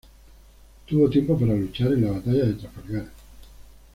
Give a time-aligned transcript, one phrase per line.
[0.87, 3.05] Tuvo tiempo para luchar en la Batalla de Trafalgar.